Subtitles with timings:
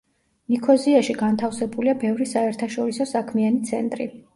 [0.53, 4.15] ნიქოზიაში განთავსებულია ბევრი საერთაშორისო საქმიანი ცენტი.